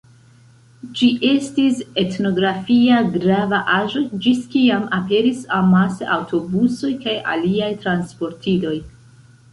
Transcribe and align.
Ĝi 0.99 1.09
estis 1.31 1.81
etnografia 2.03 2.97
grava 3.17 3.59
aĵo, 3.75 4.03
ĝis 4.25 4.41
kiam 4.55 4.89
aperis 5.01 5.45
amase 5.61 6.11
aŭtobusoj 6.19 6.91
kaj 7.05 7.15
aliaj 7.37 7.73
transportiloj. 7.85 8.77